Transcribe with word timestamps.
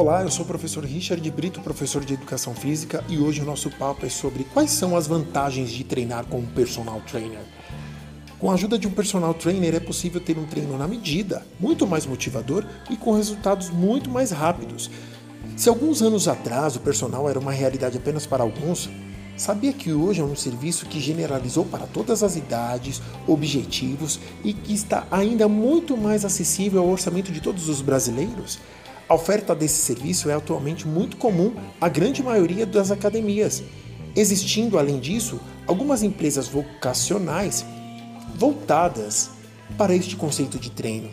Olá, 0.00 0.22
eu 0.22 0.30
sou 0.30 0.46
o 0.46 0.48
professor 0.48 0.82
Richard 0.82 1.30
Brito, 1.30 1.60
professor 1.60 2.02
de 2.02 2.14
Educação 2.14 2.54
Física, 2.54 3.04
e 3.06 3.18
hoje 3.18 3.42
o 3.42 3.44
nosso 3.44 3.68
papo 3.68 4.06
é 4.06 4.08
sobre 4.08 4.44
quais 4.44 4.70
são 4.70 4.96
as 4.96 5.06
vantagens 5.06 5.70
de 5.70 5.84
treinar 5.84 6.24
com 6.24 6.38
um 6.38 6.46
personal 6.46 7.02
trainer. 7.02 7.42
Com 8.38 8.50
a 8.50 8.54
ajuda 8.54 8.78
de 8.78 8.88
um 8.88 8.92
personal 8.92 9.34
trainer 9.34 9.74
é 9.74 9.78
possível 9.78 10.18
ter 10.18 10.38
um 10.38 10.46
treino 10.46 10.78
na 10.78 10.88
medida, 10.88 11.44
muito 11.60 11.86
mais 11.86 12.06
motivador 12.06 12.64
e 12.88 12.96
com 12.96 13.12
resultados 13.12 13.68
muito 13.68 14.08
mais 14.08 14.30
rápidos. 14.30 14.90
Se 15.54 15.68
alguns 15.68 16.00
anos 16.00 16.28
atrás 16.28 16.76
o 16.76 16.80
personal 16.80 17.28
era 17.28 17.38
uma 17.38 17.52
realidade 17.52 17.98
apenas 17.98 18.24
para 18.24 18.42
alguns, 18.42 18.88
sabia 19.36 19.74
que 19.74 19.92
hoje 19.92 20.22
é 20.22 20.24
um 20.24 20.34
serviço 20.34 20.86
que 20.86 20.98
generalizou 20.98 21.66
para 21.66 21.86
todas 21.86 22.22
as 22.22 22.36
idades, 22.36 23.02
objetivos 23.26 24.18
e 24.42 24.54
que 24.54 24.72
está 24.72 25.06
ainda 25.10 25.46
muito 25.46 25.94
mais 25.94 26.24
acessível 26.24 26.80
ao 26.80 26.88
orçamento 26.88 27.30
de 27.30 27.42
todos 27.42 27.68
os 27.68 27.82
brasileiros? 27.82 28.58
A 29.10 29.14
oferta 29.14 29.56
desse 29.56 29.82
serviço 29.82 30.30
é 30.30 30.34
atualmente 30.34 30.86
muito 30.86 31.16
comum 31.16 31.52
à 31.80 31.88
grande 31.88 32.22
maioria 32.22 32.64
das 32.64 32.92
academias, 32.92 33.60
existindo, 34.14 34.78
além 34.78 35.00
disso, 35.00 35.40
algumas 35.66 36.04
empresas 36.04 36.46
vocacionais 36.46 37.66
voltadas 38.36 39.30
para 39.76 39.96
este 39.96 40.14
conceito 40.14 40.60
de 40.60 40.70
treino, 40.70 41.10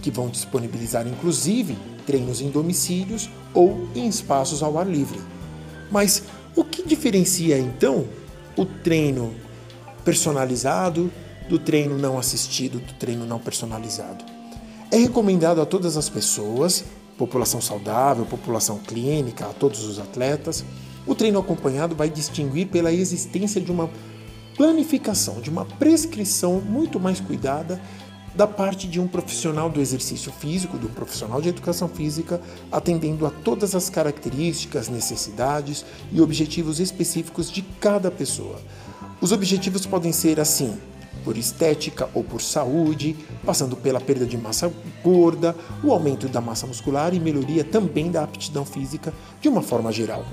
que 0.00 0.08
vão 0.08 0.28
disponibilizar 0.28 1.04
inclusive 1.08 1.76
treinos 2.06 2.40
em 2.40 2.48
domicílios 2.48 3.28
ou 3.52 3.88
em 3.92 4.06
espaços 4.06 4.62
ao 4.62 4.78
ar 4.78 4.86
livre. 4.86 5.18
Mas 5.90 6.22
o 6.54 6.62
que 6.62 6.86
diferencia 6.86 7.58
então 7.58 8.06
o 8.56 8.64
treino 8.64 9.34
personalizado 10.04 11.10
do 11.48 11.58
treino 11.58 11.98
não 11.98 12.16
assistido, 12.20 12.78
do 12.78 12.92
treino 12.92 13.26
não 13.26 13.40
personalizado? 13.40 14.24
É 14.92 14.96
recomendado 14.96 15.60
a 15.60 15.66
todas 15.66 15.96
as 15.96 16.08
pessoas 16.08 16.84
população 17.20 17.60
saudável, 17.60 18.24
população 18.24 18.78
clínica, 18.78 19.44
a 19.44 19.52
todos 19.52 19.84
os 19.84 19.98
atletas. 19.98 20.64
O 21.06 21.14
treino 21.14 21.38
acompanhado 21.38 21.94
vai 21.94 22.08
distinguir 22.08 22.68
pela 22.68 22.90
existência 22.90 23.60
de 23.60 23.70
uma 23.70 23.90
planificação, 24.56 25.38
de 25.38 25.50
uma 25.50 25.66
prescrição 25.66 26.62
muito 26.62 26.98
mais 26.98 27.20
cuidada 27.20 27.78
da 28.34 28.46
parte 28.46 28.88
de 28.88 28.98
um 28.98 29.06
profissional 29.06 29.68
do 29.68 29.82
exercício 29.82 30.32
físico, 30.32 30.78
de 30.78 30.86
um 30.86 30.90
profissional 30.90 31.42
de 31.42 31.50
educação 31.50 31.88
física, 31.88 32.40
atendendo 32.72 33.26
a 33.26 33.30
todas 33.30 33.74
as 33.74 33.90
características, 33.90 34.88
necessidades 34.88 35.84
e 36.10 36.22
objetivos 36.22 36.80
específicos 36.80 37.50
de 37.50 37.60
cada 37.80 38.10
pessoa. 38.10 38.58
Os 39.20 39.30
objetivos 39.30 39.84
podem 39.84 40.12
ser 40.12 40.40
assim: 40.40 40.78
por 41.24 41.36
estética 41.36 42.08
ou 42.14 42.24
por 42.24 42.40
saúde, 42.40 43.16
passando 43.44 43.76
pela 43.76 44.00
perda 44.00 44.26
de 44.26 44.36
massa 44.36 44.72
gorda, 45.02 45.54
o 45.82 45.92
aumento 45.92 46.28
da 46.28 46.40
massa 46.40 46.66
muscular 46.66 47.14
e 47.14 47.20
melhoria 47.20 47.64
também 47.64 48.10
da 48.10 48.22
aptidão 48.22 48.64
física 48.64 49.12
de 49.40 49.48
uma 49.48 49.62
forma 49.62 49.92
geral. 49.92 50.24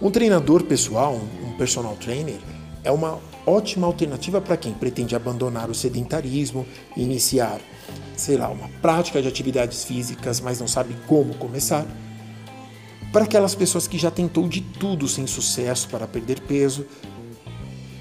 Um 0.00 0.10
treinador 0.10 0.64
pessoal, 0.64 1.14
um 1.14 1.56
personal 1.56 1.96
trainer, 1.96 2.38
é 2.82 2.90
uma 2.90 3.18
ótima 3.46 3.86
alternativa 3.86 4.40
para 4.40 4.56
quem 4.56 4.72
pretende 4.72 5.14
abandonar 5.14 5.70
o 5.70 5.74
sedentarismo 5.74 6.66
e 6.96 7.02
iniciar, 7.02 7.60
sei 8.16 8.36
lá, 8.36 8.48
uma 8.48 8.68
prática 8.80 9.20
de 9.20 9.28
atividades 9.28 9.84
físicas, 9.84 10.40
mas 10.40 10.60
não 10.60 10.68
sabe 10.68 10.96
como 11.06 11.34
começar. 11.34 11.86
Para 13.12 13.24
aquelas 13.24 13.54
pessoas 13.54 13.86
que 13.86 13.96
já 13.96 14.10
tentou 14.10 14.48
de 14.48 14.60
tudo 14.60 15.06
sem 15.06 15.26
sucesso 15.26 15.88
para 15.88 16.06
perder 16.06 16.40
peso, 16.40 16.84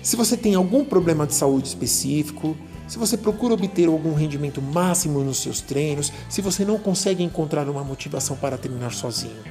se 0.03 0.17
você 0.17 0.35
tem 0.35 0.53
algum 0.53 0.83
problema 0.83 1.25
de 1.25 1.33
saúde 1.33 1.69
específico, 1.69 2.57
se 2.89 2.99
você 2.99 3.15
procura 3.15 3.53
obter 3.53 3.87
algum 3.87 4.13
rendimento 4.13 4.61
máximo 4.61 5.23
nos 5.23 5.37
seus 5.37 5.61
treinos, 5.61 6.11
se 6.27 6.41
você 6.41 6.65
não 6.65 6.77
consegue 6.77 7.23
encontrar 7.23 7.69
uma 7.69 7.85
motivação 7.85 8.35
para 8.35 8.57
treinar 8.57 8.91
sozinho. 8.91 9.41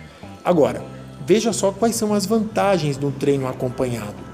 Agora, 0.45 0.85
veja 1.27 1.55
só 1.55 1.73
quais 1.73 1.97
são 1.97 2.13
as 2.13 2.27
vantagens 2.27 2.99
do 2.99 3.11
treino 3.11 3.49
acompanhado. 3.49 4.31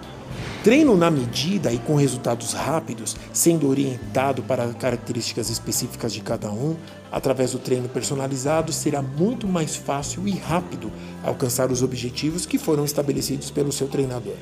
Treino 0.64 0.96
na 0.96 1.08
medida 1.08 1.72
e 1.72 1.78
com 1.78 1.94
resultados 1.94 2.52
rápidos, 2.52 3.16
sendo 3.32 3.68
orientado 3.68 4.42
para 4.42 4.66
características 4.74 5.48
específicas 5.50 6.12
de 6.12 6.20
cada 6.20 6.50
um, 6.50 6.74
através 7.12 7.52
do 7.52 7.60
treino 7.60 7.88
personalizado, 7.88 8.72
será 8.72 9.00
muito 9.00 9.46
mais 9.46 9.76
fácil 9.76 10.26
e 10.26 10.32
rápido 10.32 10.90
alcançar 11.22 11.70
os 11.70 11.80
objetivos 11.80 12.44
que 12.44 12.58
foram 12.58 12.84
estabelecidos 12.84 13.52
pelo 13.52 13.70
seu 13.70 13.86
treinador. 13.86 14.34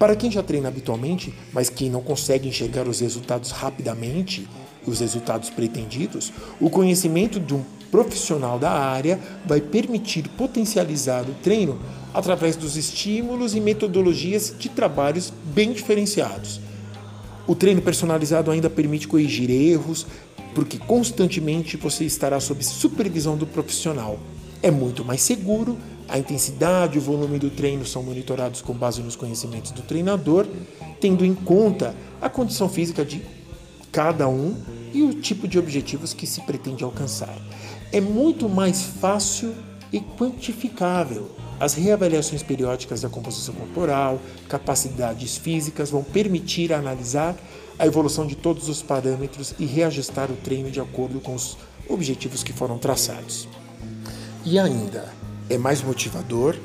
Para 0.00 0.16
quem 0.16 0.30
já 0.30 0.42
treina 0.42 0.68
habitualmente, 0.68 1.34
mas 1.52 1.68
que 1.68 1.90
não 1.90 2.00
consegue 2.00 2.48
enxergar 2.48 2.88
os 2.88 3.00
resultados 3.00 3.50
rapidamente, 3.50 4.48
os 4.86 4.98
resultados 4.98 5.50
pretendidos, 5.50 6.32
o 6.58 6.70
conhecimento 6.70 7.38
de 7.38 7.52
um 7.52 7.62
profissional 7.90 8.58
da 8.58 8.70
área 8.70 9.20
vai 9.44 9.60
permitir 9.60 10.26
potencializar 10.38 11.28
o 11.28 11.34
treino 11.42 11.78
através 12.14 12.56
dos 12.56 12.78
estímulos 12.78 13.54
e 13.54 13.60
metodologias 13.60 14.54
de 14.58 14.70
trabalhos 14.70 15.30
bem 15.52 15.70
diferenciados. 15.70 16.62
O 17.46 17.54
treino 17.54 17.82
personalizado 17.82 18.50
ainda 18.50 18.70
permite 18.70 19.06
corrigir 19.06 19.50
erros, 19.50 20.06
porque 20.54 20.78
constantemente 20.78 21.76
você 21.76 22.06
estará 22.06 22.40
sob 22.40 22.64
supervisão 22.64 23.36
do 23.36 23.46
profissional. 23.46 24.18
É 24.62 24.70
muito 24.70 25.04
mais 25.04 25.20
seguro 25.20 25.76
a 26.10 26.18
intensidade 26.18 26.96
e 26.96 26.98
o 26.98 27.02
volume 27.02 27.38
do 27.38 27.50
treino 27.50 27.86
são 27.86 28.02
monitorados 28.02 28.60
com 28.60 28.74
base 28.74 29.00
nos 29.00 29.14
conhecimentos 29.14 29.70
do 29.70 29.82
treinador, 29.82 30.44
tendo 31.00 31.24
em 31.24 31.34
conta 31.34 31.94
a 32.20 32.28
condição 32.28 32.68
física 32.68 33.04
de 33.04 33.22
cada 33.92 34.28
um 34.28 34.56
e 34.92 35.02
o 35.02 35.14
tipo 35.14 35.46
de 35.46 35.58
objetivos 35.58 36.12
que 36.12 36.26
se 36.26 36.40
pretende 36.40 36.82
alcançar. 36.82 37.36
É 37.92 38.00
muito 38.00 38.48
mais 38.48 38.82
fácil 38.82 39.54
e 39.92 40.00
quantificável. 40.00 41.30
As 41.60 41.74
reavaliações 41.74 42.42
periódicas 42.42 43.02
da 43.02 43.08
composição 43.08 43.54
corporal, 43.54 44.20
capacidades 44.48 45.36
físicas 45.36 45.90
vão 45.90 46.02
permitir 46.02 46.72
analisar 46.72 47.36
a 47.78 47.86
evolução 47.86 48.26
de 48.26 48.34
todos 48.34 48.68
os 48.68 48.82
parâmetros 48.82 49.54
e 49.58 49.64
reajustar 49.64 50.30
o 50.30 50.36
treino 50.36 50.70
de 50.70 50.80
acordo 50.80 51.20
com 51.20 51.34
os 51.34 51.56
objetivos 51.88 52.42
que 52.42 52.52
foram 52.52 52.78
traçados. 52.78 53.48
E 54.44 54.58
ainda, 54.58 55.12
é 55.50 55.58
mais 55.58 55.82
motivador. 55.82 56.56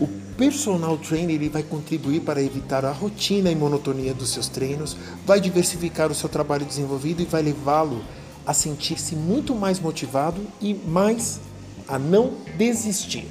O 0.00 0.06
personal 0.38 0.96
trainer 0.96 1.34
ele 1.34 1.50
vai 1.50 1.62
contribuir 1.62 2.20
para 2.20 2.40
evitar 2.42 2.84
a 2.84 2.92
rotina 2.92 3.50
e 3.50 3.54
monotonia 3.54 4.14
dos 4.14 4.30
seus 4.30 4.48
treinos, 4.48 4.96
vai 5.26 5.40
diversificar 5.40 6.10
o 6.10 6.14
seu 6.14 6.28
trabalho 6.28 6.64
desenvolvido 6.64 7.20
e 7.20 7.26
vai 7.26 7.42
levá-lo 7.42 8.02
a 8.46 8.54
sentir-se 8.54 9.14
muito 9.14 9.54
mais 9.54 9.78
motivado 9.78 10.40
e 10.60 10.72
mais 10.72 11.40
a 11.86 11.98
não 11.98 12.32
desistir. 12.56 13.28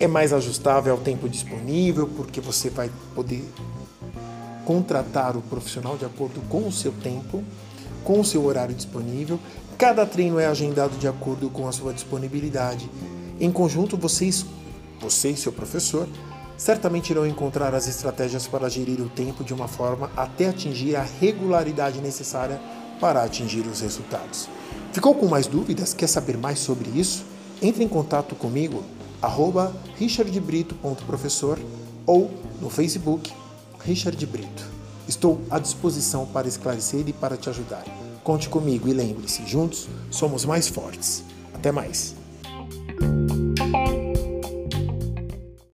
É 0.00 0.08
mais 0.08 0.32
ajustável 0.32 0.94
ao 0.94 0.98
tempo 0.98 1.28
disponível, 1.28 2.08
porque 2.08 2.40
você 2.40 2.68
vai 2.68 2.90
poder 3.14 3.44
contratar 4.64 5.36
o 5.36 5.42
profissional 5.42 5.96
de 5.96 6.04
acordo 6.04 6.40
com 6.48 6.66
o 6.66 6.72
seu 6.72 6.90
tempo, 6.90 7.44
com 8.02 8.18
o 8.18 8.24
seu 8.24 8.44
horário 8.44 8.74
disponível. 8.74 9.38
Cada 9.78 10.04
treino 10.04 10.38
é 10.38 10.46
agendado 10.46 10.96
de 10.98 11.06
acordo 11.06 11.48
com 11.48 11.68
a 11.68 11.72
sua 11.72 11.92
disponibilidade 11.92 12.90
em 13.40 13.50
conjunto, 13.50 13.96
vocês, 13.96 14.44
você 15.00 15.30
e 15.30 15.36
seu 15.36 15.52
professor, 15.52 16.08
certamente 16.56 17.10
irão 17.10 17.26
encontrar 17.26 17.74
as 17.74 17.88
estratégias 17.88 18.46
para 18.46 18.68
gerir 18.68 19.00
o 19.00 19.08
tempo 19.08 19.42
de 19.42 19.52
uma 19.52 19.68
forma 19.68 20.10
até 20.16 20.48
atingir 20.48 20.96
a 20.96 21.02
regularidade 21.20 22.00
necessária 22.00 22.60
para 23.00 23.22
atingir 23.22 23.66
os 23.66 23.80
resultados. 23.80 24.48
Ficou 24.92 25.14
com 25.14 25.26
mais 25.26 25.46
dúvidas? 25.46 25.92
Quer 25.92 26.06
saber 26.06 26.38
mais 26.38 26.58
sobre 26.58 26.88
isso? 26.90 27.24
Entre 27.60 27.82
em 27.82 27.88
contato 27.88 28.34
comigo, 28.34 28.82
arroba 29.20 29.74
richardbrito.professor 29.96 31.58
ou 32.06 32.30
no 32.60 32.70
Facebook 32.70 33.32
Richard 33.84 34.24
Brito. 34.26 34.64
Estou 35.08 35.40
à 35.50 35.58
disposição 35.58 36.26
para 36.26 36.48
esclarecer 36.48 37.06
e 37.08 37.12
para 37.12 37.36
te 37.36 37.50
ajudar. 37.50 37.84
Conte 38.22 38.48
comigo 38.48 38.88
e 38.88 38.92
lembre-se, 38.92 39.46
juntos 39.46 39.86
somos 40.10 40.44
mais 40.44 40.68
fortes. 40.68 41.22
Até 41.52 41.70
mais! 41.70 42.23